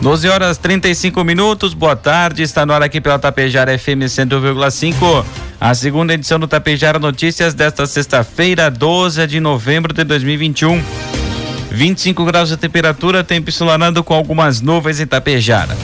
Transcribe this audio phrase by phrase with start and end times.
[0.00, 5.24] Doze horas 35 minutos, boa tarde, está no ar aqui pela Tapejara FM 100,5.
[5.60, 10.80] A segunda edição do Tapejara Notícias desta sexta-feira, 12 de novembro de 2021.
[11.72, 15.76] 25 graus de temperatura, tempo ensolarado com algumas nuvens em Tapejara.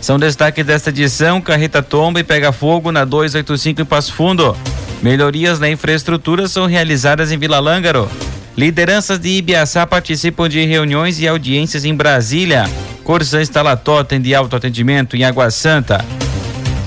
[0.00, 4.56] São destaques desta edição: carreta tomba e pega fogo na 285 em Passo Fundo.
[5.00, 8.10] Melhorias na infraestrutura são realizadas em Vila Lângaro.
[8.56, 12.68] Lideranças de Ibiaçá participam de reuniões e audiências em Brasília.
[13.04, 16.04] Corsã instala totem de autoatendimento em Água Santa.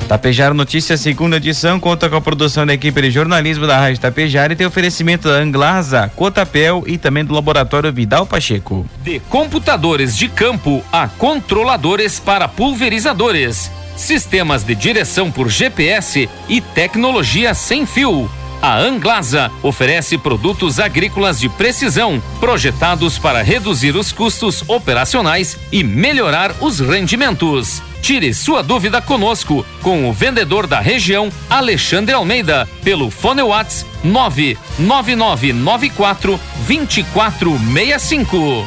[0.07, 4.53] Tapejara Notícias, segunda edição, conta com a produção da equipe de jornalismo da Rádio Tapejara
[4.53, 8.85] e tem oferecimento da Anglasa, Cotapel e também do Laboratório Vidal Pacheco.
[9.01, 17.53] De computadores de campo a controladores para pulverizadores, sistemas de direção por GPS e tecnologia
[17.53, 18.29] sem fio.
[18.63, 26.55] A Anglasa oferece produtos agrícolas de precisão, projetados para reduzir os custos operacionais e melhorar
[26.61, 27.81] os rendimentos.
[28.01, 36.39] Tire sua dúvida conosco com o vendedor da região, Alexandre Almeida, pelo Fone Whats 99994
[36.65, 38.65] 2465.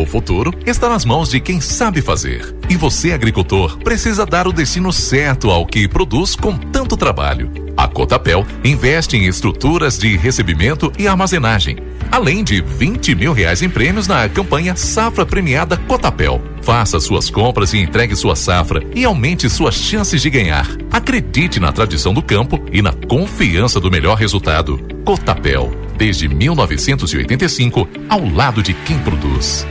[0.00, 2.56] O futuro está nas mãos de quem sabe fazer.
[2.68, 7.67] E você, agricultor, precisa dar o destino certo ao que produz com tanto trabalho.
[7.98, 11.78] Cotapel investe em estruturas de recebimento e armazenagem,
[12.12, 16.40] além de 20 mil reais em prêmios na campanha Safra Premiada Cotapel.
[16.62, 20.68] Faça suas compras e entregue sua safra e aumente suas chances de ganhar.
[20.92, 24.78] Acredite na tradição do campo e na confiança do melhor resultado.
[25.04, 29.66] Cotapel, desde 1985, ao lado de quem produz.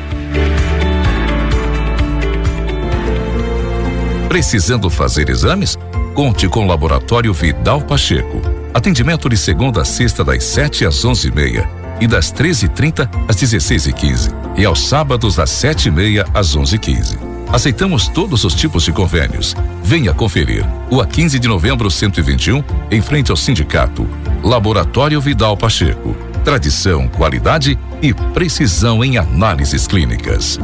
[4.27, 5.77] Precisando fazer exames?
[6.17, 8.41] Conte com o Laboratório Vidal Pacheco.
[8.73, 11.69] Atendimento de segunda a sexta das 7 às 11h30
[12.01, 17.19] e das 13h30 às 16h15 e, aos sábados das 7h30 às 11h15.
[17.53, 19.55] Aceitamos todos os tipos de convênios.
[19.83, 20.65] Venha conferir.
[20.89, 24.09] O a 15 de novembro 121, em frente ao sindicato.
[24.43, 26.17] Laboratório Vidal Pacheco.
[26.43, 30.59] Tradição, qualidade e precisão em análises clínicas.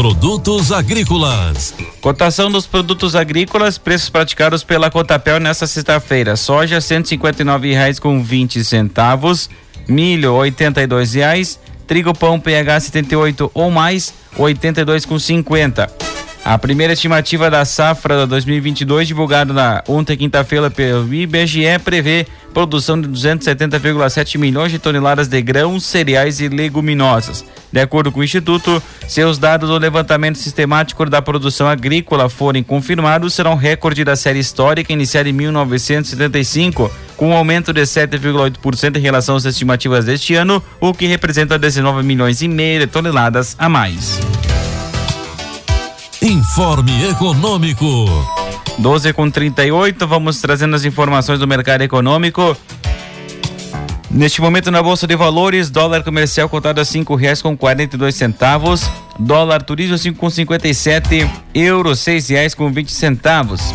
[0.00, 1.74] Produtos agrícolas.
[2.00, 6.36] Cotação dos produtos agrícolas, preços praticados pela Cotapel nesta sexta-feira.
[6.36, 9.50] Soja 159 reais com 20 centavos,
[9.86, 16.09] milho 82 reais, trigo pão PH 78 ou mais R$ 82 com 50.
[16.44, 23.08] A primeira estimativa da safra 2022, divulgada na ontem quinta-feira pelo IBGE, prevê produção de
[23.08, 27.44] 270,7 milhões de toneladas de grãos, cereais e leguminosas.
[27.70, 32.62] De acordo com o Instituto, se os dados do levantamento sistemático da produção agrícola forem
[32.62, 39.00] confirmados, serão recorde da série histórica iniciada em 1975, com um aumento de 7,8% em
[39.00, 43.68] relação às estimativas deste ano, o que representa 19 milhões e meio de toneladas a
[43.68, 44.18] mais.
[46.22, 47.86] Informe Econômico.
[48.76, 52.54] 12 com 38, vamos trazendo as informações do mercado econômico.
[54.10, 57.98] Neste momento na Bolsa de Valores, dólar comercial cotado a cinco reais com quarenta e
[57.98, 58.86] dois centavos,
[59.18, 63.72] dólar turismo cinco com cinquenta e sete, euro seis reais com vinte centavos.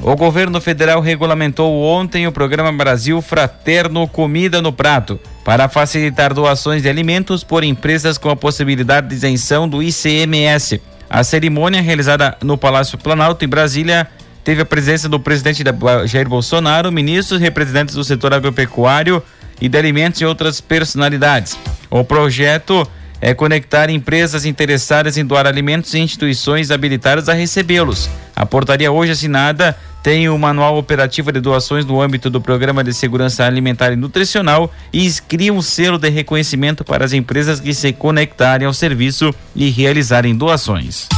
[0.00, 6.82] O governo federal regulamentou ontem o programa Brasil Fraterno Comida no Prato para facilitar doações
[6.82, 10.80] de alimentos por empresas com a possibilidade de isenção do ICMS.
[11.10, 14.06] A cerimônia realizada no Palácio Planalto, em Brasília,
[14.44, 15.64] teve a presença do presidente
[16.06, 19.20] Jair Bolsonaro, ministros, representantes do setor agropecuário
[19.60, 21.58] e de alimentos e outras personalidades.
[21.90, 22.88] O projeto
[23.20, 28.08] é conectar empresas interessadas em doar alimentos e instituições habilitadas a recebê-los.
[28.36, 32.92] A portaria hoje assinada tem o manual operativo de doações no âmbito do Programa de
[32.94, 37.92] Segurança Alimentar e Nutricional e cria um selo de reconhecimento para as empresas que se
[37.92, 41.08] conectarem ao serviço e realizarem doações.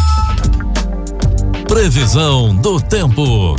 [1.69, 3.56] Previsão do tempo.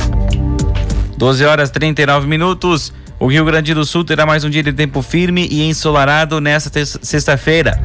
[1.16, 2.92] 12 horas 39 minutos.
[3.18, 6.84] O Rio Grande do Sul terá mais um dia de tempo firme e ensolarado nesta
[6.84, 7.80] sexta-feira.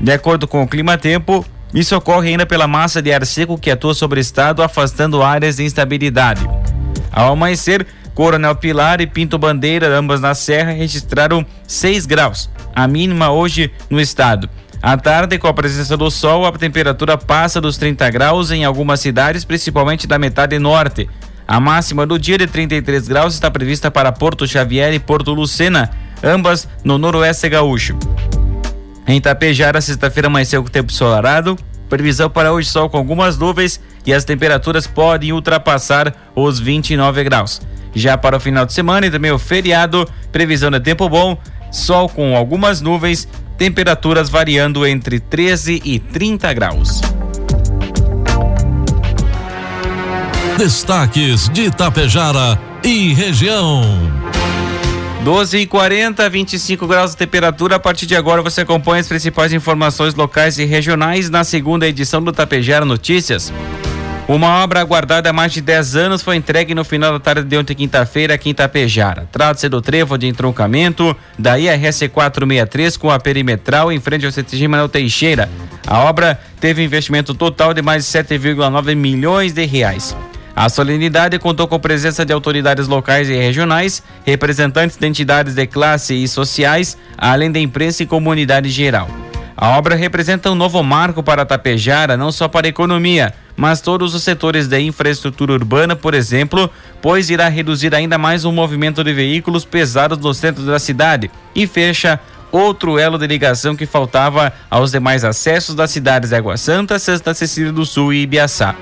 [0.00, 1.44] De acordo com o Clima Tempo,
[1.76, 5.56] isso ocorre ainda pela massa de ar seco que atua sobre o estado, afastando áreas
[5.56, 6.40] de instabilidade.
[7.12, 13.30] Ao amanhecer, Coronel Pilar e Pinto Bandeira, ambas na Serra, registraram 6 graus, a mínima
[13.30, 14.48] hoje no estado.
[14.80, 19.00] À tarde, com a presença do sol, a temperatura passa dos 30 graus em algumas
[19.00, 21.06] cidades, principalmente da metade norte.
[21.46, 25.90] A máxima do dia de 33 graus está prevista para Porto Xavier e Porto Lucena,
[26.24, 27.98] ambas no noroeste gaúcho.
[29.06, 31.56] Em Itapejara, sexta-feira amanheceu com tempo ensolarado.
[31.88, 37.62] Previsão para hoje sol com algumas nuvens e as temperaturas podem ultrapassar os 29 graus.
[37.94, 41.38] Já para o final de semana e também o feriado, previsão de tempo bom,
[41.70, 47.00] sol com algumas nuvens, temperaturas variando entre 13 e 30 graus.
[50.58, 53.82] Destaques de Itapejara e região.
[55.26, 57.74] 12 e 40, 25 graus de temperatura.
[57.74, 62.22] A partir de agora você acompanha as principais informações locais e regionais na segunda edição
[62.22, 63.52] do Tapejara Notícias.
[64.28, 67.58] Uma obra aguardada há mais de 10 anos foi entregue no final da tarde de
[67.58, 69.28] ontem, quinta-feira, aqui em Tapejara.
[69.32, 74.68] Trata-se do trevo de entroncamento da IRS 463 com a perimetral em frente ao CTG
[74.68, 75.50] Manuel Teixeira.
[75.88, 80.14] A obra teve investimento total de mais de 7,9 milhões de reais.
[80.56, 85.66] A solenidade contou com a presença de autoridades locais e regionais, representantes de entidades de
[85.66, 89.06] classe e sociais, além da imprensa e comunidade geral.
[89.54, 94.14] A obra representa um novo marco para Tapejara, não só para a economia, mas todos
[94.14, 96.70] os setores da infraestrutura urbana, por exemplo,
[97.02, 101.66] pois irá reduzir ainda mais o movimento de veículos pesados no centro da cidade e
[101.66, 102.18] fecha
[102.50, 107.34] outro elo de ligação que faltava aos demais acessos das cidades de Água Santa, Santa
[107.34, 108.74] Cecília do Sul e Ibiaçá.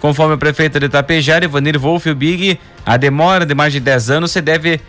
[0.00, 4.30] Conforme o prefeito de Itapejara, Ivanir Wolf Big, a demora de mais de 10 anos
[4.30, 4.80] se deve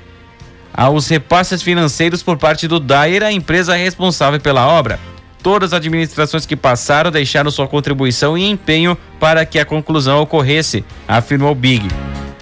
[0.73, 4.99] aos repasses financeiros por parte do Dair, a empresa responsável pela obra.
[5.41, 10.83] Todas as administrações que passaram deixaram sua contribuição e empenho para que a conclusão ocorresse,
[11.07, 11.87] afirmou Big.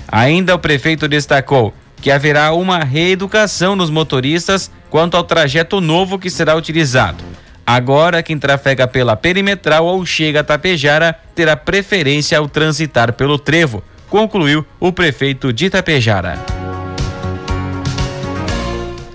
[0.07, 6.29] Ainda o prefeito destacou que haverá uma reeducação nos motoristas quanto ao trajeto novo que
[6.29, 7.23] será utilizado.
[7.67, 13.83] Agora, quem trafega pela perimetral ou chega a Tapejara terá preferência ao transitar pelo trevo,
[14.09, 16.39] concluiu o prefeito de Tapejara.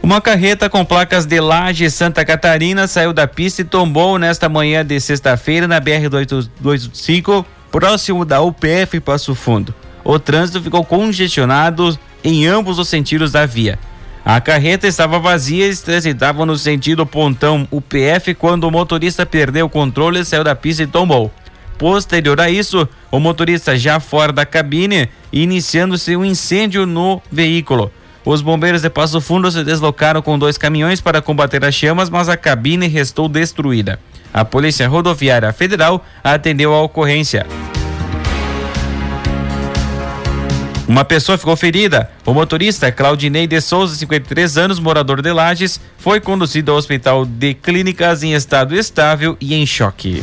[0.02, 4.84] Uma carreta com placas de Laje Santa Catarina saiu da pista e tombou nesta manhã
[4.84, 9.74] de sexta-feira na BR-285, próximo da UPF Passo Fundo.
[10.04, 13.78] O trânsito ficou congestionado em ambos os sentidos da via.
[14.24, 19.70] A carreta estava vazia e transitava no sentido pontão UPF quando o motorista perdeu o
[19.70, 21.30] controle, saiu da pista e tombou.
[21.76, 27.90] Posterior a isso, o motorista já fora da cabine, iniciando-se um incêndio no veículo.
[28.24, 32.28] Os bombeiros de Passo Fundo se deslocaram com dois caminhões para combater as chamas, mas
[32.28, 33.98] a cabine restou destruída.
[34.32, 37.44] A Polícia Rodoviária Federal atendeu a ocorrência.
[40.86, 42.10] Uma pessoa ficou ferida.
[42.26, 47.54] O motorista Claudinei de Souza, 53 anos, morador de Lages, foi conduzido ao hospital de
[47.54, 50.22] clínicas em estado estável e em choque.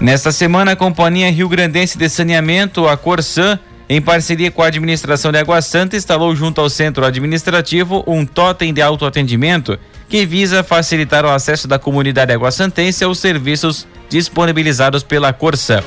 [0.00, 3.56] Nesta semana, a Companhia Rio Grandense de Saneamento, a Corsan,
[3.88, 8.72] em parceria com a administração de Água Santa, instalou junto ao centro administrativo um totem
[8.72, 9.78] de autoatendimento
[10.08, 15.82] que visa facilitar o acesso da comunidade aguassantense aos serviços disponibilizados pela Corsã.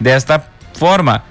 [0.00, 0.44] Desta
[0.74, 1.22] forma,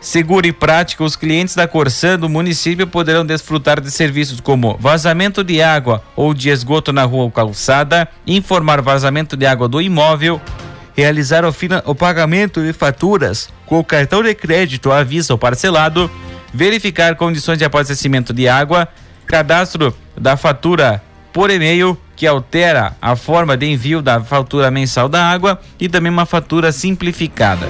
[0.00, 5.44] segura e prática, os clientes da Corsã do município poderão desfrutar de serviços como vazamento
[5.44, 10.40] de água ou de esgoto na rua ou calçada, informar vazamento de água do imóvel,
[10.96, 16.10] realizar o, o pagamento de faturas com o cartão de crédito à vista ou parcelado,
[16.54, 18.88] verificar condições de abastecimento de água,
[19.26, 25.24] cadastro da fatura por e-mail que altera a forma de envio da fatura mensal da
[25.24, 27.68] água e também uma fatura simplificada.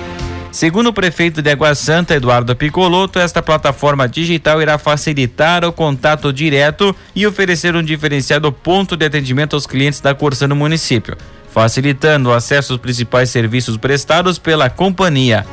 [0.52, 6.30] Segundo o prefeito de Água Santa, Eduardo Picoloto, esta plataforma digital irá facilitar o contato
[6.30, 11.16] direto e oferecer um diferenciado ponto de atendimento aos clientes da Corsa no município,
[11.50, 15.46] facilitando o acesso aos principais serviços prestados pela companhia.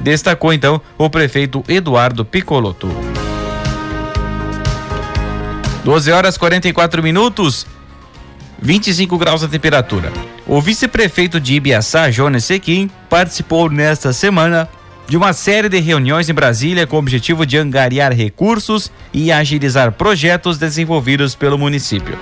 [0.00, 2.88] Destacou então o prefeito Eduardo Picoloto.
[5.84, 7.66] 12 horas 44 minutos,
[8.60, 10.12] 25 graus a temperatura.
[10.46, 14.68] O vice-prefeito de Ibiaçá, Jonas Sequim, participou nesta semana
[15.06, 19.92] de uma série de reuniões em Brasília com o objetivo de angariar recursos e agilizar
[19.92, 22.18] projetos desenvolvidos pelo município.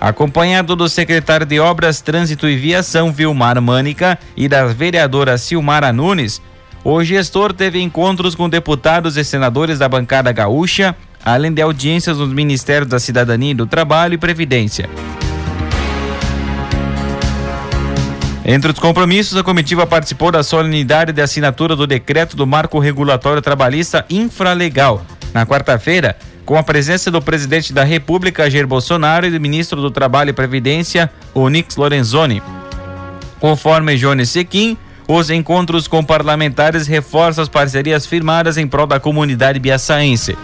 [0.00, 6.40] Acompanhado do secretário de Obras, Trânsito e Viação, Vilmar Mânica, e da vereadora Silmara Nunes,
[6.82, 12.32] o gestor teve encontros com deputados e senadores da bancada gaúcha além de audiências nos
[12.32, 14.88] Ministérios da Cidadania do Trabalho e Previdência.
[18.44, 23.42] Entre os compromissos, a comitiva participou da solenidade de assinatura do decreto do Marco Regulatório
[23.42, 29.38] Trabalhista Infralegal, na quarta-feira, com a presença do presidente da República, Jair Bolsonaro, e do
[29.38, 32.42] ministro do Trabalho e Previdência, Onix Lorenzoni.
[33.38, 34.76] Conforme Jones Sequim,
[35.12, 40.38] Os encontros com parlamentares reforçam as parcerias firmadas em prol da comunidade biaçaense.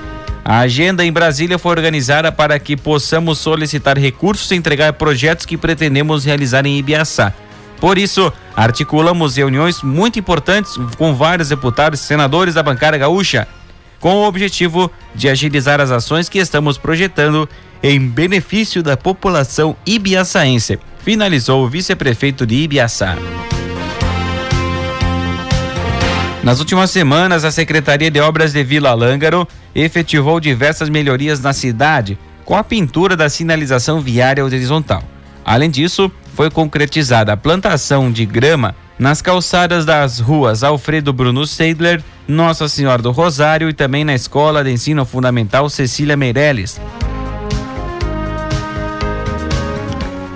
[0.48, 5.56] A agenda em Brasília foi organizada para que possamos solicitar recursos e entregar projetos que
[5.56, 7.34] pretendemos realizar em Ibiaçá.
[7.80, 13.48] Por isso, articulamos reuniões muito importantes com vários deputados e senadores da bancada gaúcha,
[13.98, 17.48] com o objetivo de agilizar as ações que estamos projetando
[17.82, 23.16] em benefício da população ibiaçaense, finalizou o vice-prefeito de Ibiaçá.
[26.46, 32.16] Nas últimas semanas, a Secretaria de Obras de Vila Lângaro efetivou diversas melhorias na cidade,
[32.44, 35.02] com a pintura da sinalização viária horizontal.
[35.44, 42.00] Além disso, foi concretizada a plantação de grama nas calçadas das ruas Alfredo Bruno Seidler,
[42.28, 46.80] Nossa Senhora do Rosário e também na Escola de Ensino Fundamental Cecília Meirelles.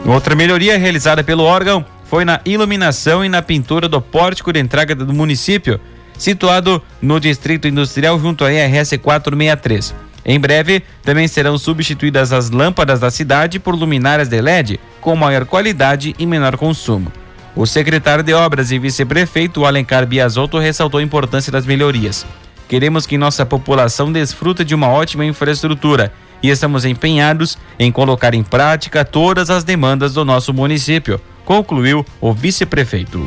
[0.05, 4.97] Outra melhoria realizada pelo órgão foi na iluminação e na pintura do pórtico de entrada
[4.97, 5.81] do município,
[6.21, 9.95] situado no Distrito Industrial junto à IRS 463.
[10.23, 15.47] Em breve, também serão substituídas as lâmpadas da cidade por luminárias de LED com maior
[15.47, 17.11] qualidade e menor consumo.
[17.57, 22.27] O secretário de Obras e vice-prefeito Alencar Biasotto ressaltou a importância das melhorias.
[22.69, 26.13] Queremos que nossa população desfrute de uma ótima infraestrutura
[26.43, 32.33] e estamos empenhados em colocar em prática todas as demandas do nosso município, concluiu o
[32.33, 33.27] vice-prefeito.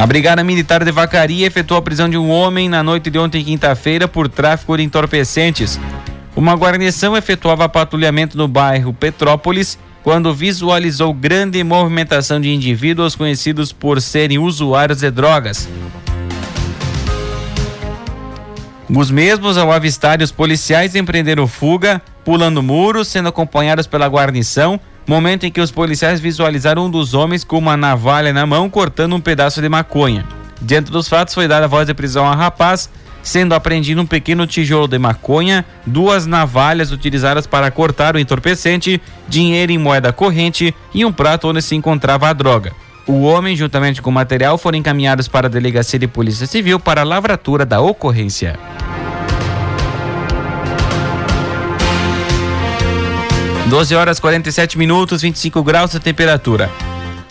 [0.00, 3.44] A Brigada Militar de Vacaria efetuou a prisão de um homem na noite de ontem,
[3.44, 5.78] quinta-feira, por tráfico de entorpecentes.
[6.34, 14.00] Uma guarnição efetuava patrulhamento no bairro Petrópolis quando visualizou grande movimentação de indivíduos conhecidos por
[14.00, 15.68] serem usuários de drogas.
[18.88, 25.44] Os mesmos, ao avistarem os policiais, empreenderam fuga, pulando muros, sendo acompanhados pela guarnição momento
[25.44, 29.20] em que os policiais visualizaram um dos homens com uma navalha na mão cortando um
[29.20, 30.24] pedaço de maconha.
[30.60, 32.90] Diante dos fatos, foi dada a voz de prisão ao rapaz,
[33.22, 39.72] sendo apreendido um pequeno tijolo de maconha, duas navalhas utilizadas para cortar o entorpecente, dinheiro
[39.72, 42.72] em moeda corrente e um prato onde se encontrava a droga.
[43.06, 47.00] O homem, juntamente com o material, foram encaminhados para a delegacia de polícia civil para
[47.00, 48.58] a lavratura da ocorrência.
[53.70, 56.68] 12 horas 47 minutos, 25 graus de temperatura.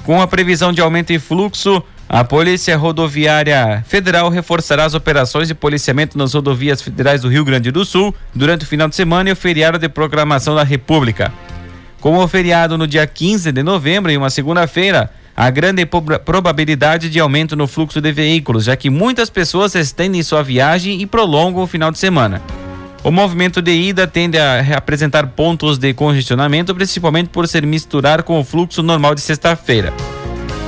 [0.05, 5.53] Com a previsão de aumento em fluxo, a Polícia Rodoviária Federal reforçará as operações de
[5.53, 9.34] policiamento nas rodovias federais do Rio Grande do Sul durante o final de semana e
[9.34, 11.34] o feriado de proclamação da República.
[12.00, 15.86] Como o feriado no dia 15 de novembro, em uma segunda-feira, há grande
[16.24, 21.05] probabilidade de aumento no fluxo de veículos, já que muitas pessoas estendem sua viagem e
[21.05, 22.41] prolongam o final de semana.
[23.01, 28.39] O movimento de ida tende a apresentar pontos de congestionamento, principalmente por se misturar com
[28.39, 29.94] o fluxo normal de sexta-feira.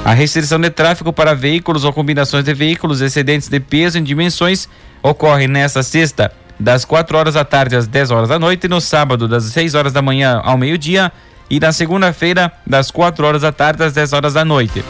[0.06, 4.68] A restrição de tráfego para veículos ou combinações de veículos excedentes de peso em dimensões
[5.04, 9.28] ocorre nesta sexta, das 4 horas da tarde às 10 horas da noite, no sábado,
[9.28, 11.12] das 6 horas da manhã ao meio-dia,
[11.50, 14.84] e na segunda-feira, das 4 horas da tarde às 10 horas da noite.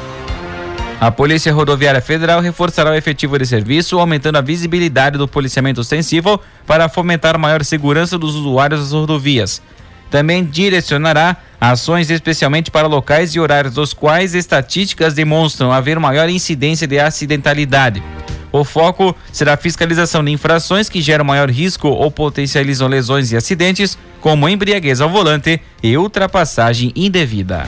[1.02, 6.40] A Polícia Rodoviária Federal reforçará o efetivo de serviço, aumentando a visibilidade do policiamento sensível
[6.68, 9.64] para fomentar maior segurança dos usuários das rodovias.
[10.12, 16.86] Também direcionará ações especialmente para locais e horários dos quais estatísticas demonstram haver maior incidência
[16.86, 18.04] de acidentalidade.
[18.52, 23.36] O foco será a fiscalização de infrações que geram maior risco ou potencializam lesões e
[23.36, 27.68] acidentes, como embriaguez ao volante e ultrapassagem indevida.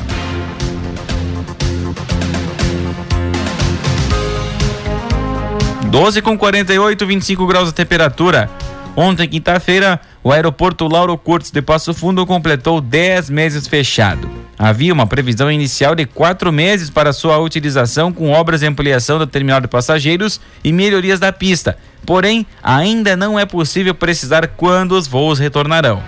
[5.94, 8.50] 12 com 48, 25 graus de temperatura.
[8.96, 14.28] Ontem, quinta-feira, o aeroporto Lauro Curtis de Passo Fundo completou 10 meses fechado.
[14.58, 19.28] Havia uma previsão inicial de quatro meses para sua utilização com obras de ampliação do
[19.28, 21.78] terminal de passageiros e melhorias da pista.
[22.08, 26.02] Porém, ainda não é possível precisar quando os voos retornarão.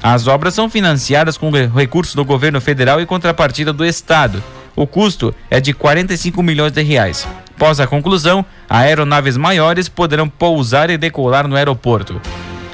[0.00, 4.40] As obras são financiadas com recursos do governo federal e contrapartida do estado.
[4.76, 7.26] O custo é de 45 milhões de reais.
[7.56, 12.20] Após a conclusão, aeronaves maiores poderão pousar e decolar no aeroporto.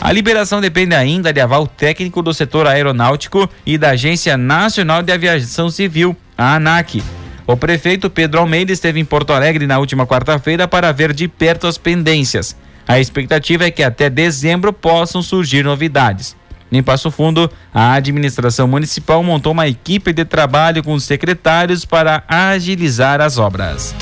[0.01, 5.13] A liberação depende ainda de aval técnico do setor aeronáutico e da Agência Nacional de
[5.13, 7.03] Aviação Civil, a ANAC.
[7.47, 11.67] O prefeito Pedro Almeida esteve em Porto Alegre na última quarta-feira para ver de perto
[11.67, 12.57] as pendências.
[12.89, 16.35] A expectativa é que até dezembro possam surgir novidades.
[16.73, 22.23] Em Passo Fundo, a administração municipal montou uma equipe de trabalho com os secretários para
[22.27, 23.95] agilizar as obras.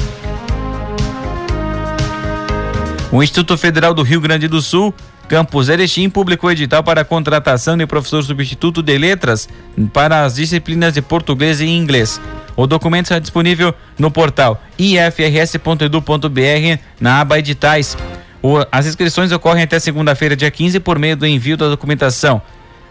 [3.10, 4.94] O Instituto Federal do Rio Grande do Sul,
[5.28, 9.48] Campus Erechim, publicou edital para a contratação de professor substituto de letras
[9.94, 12.20] para as disciplinas de português e inglês.
[12.54, 17.96] O documento está disponível no portal ifrs.edu.br na aba editais.
[18.42, 22.42] O, as inscrições ocorrem até segunda-feira, dia 15, por meio do envio da documentação.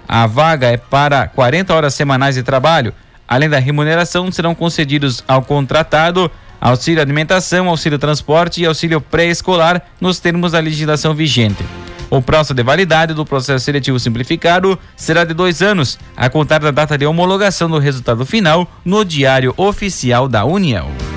[0.08, 2.92] A vaga é para 40 horas semanais de trabalho.
[3.28, 10.20] Além da remuneração, serão concedidos ao contratado auxílio alimentação, auxílio transporte e auxílio pré-escolar nos
[10.20, 11.64] termos da legislação vigente.
[12.10, 16.72] O prazo de validade do processo seletivo simplificado será de dois anos, a contar da
[16.72, 21.08] data de homologação do resultado final no Diário Oficial da União.